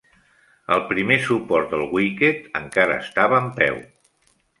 El 0.75 0.79
primer 0.93 1.17
suport 1.25 1.69
del 1.73 1.83
wicket 1.97 2.47
encara 2.61 2.97
estava 3.05 3.43
en 3.43 3.53
peu. 3.61 3.79